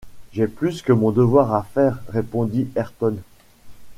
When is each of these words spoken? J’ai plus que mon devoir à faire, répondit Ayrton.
J’ai 0.33 0.47
plus 0.47 0.81
que 0.81 0.91
mon 0.93 1.11
devoir 1.11 1.53
à 1.53 1.61
faire, 1.61 1.99
répondit 2.09 2.67
Ayrton. 2.75 3.17